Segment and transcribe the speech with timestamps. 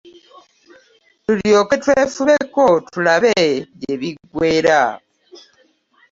[1.23, 3.33] Tulyoke twefubeko tulabe
[3.79, 4.79] gye biggweera.